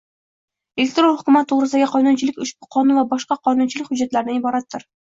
Elektron 0.83 1.11
hukumat 1.19 1.49
to‘g‘risidagi 1.53 1.91
qonunchilik 1.93 2.41
ushbu 2.47 2.73
Qonun 2.79 3.01
va 3.03 3.07
boshqa 3.15 3.41
qonunchilik 3.47 3.97
hujjatlaridan 3.97 4.45
iboratdir. 4.45 4.93